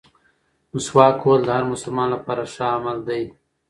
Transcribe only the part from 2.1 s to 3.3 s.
لپاره ښه عمل دی.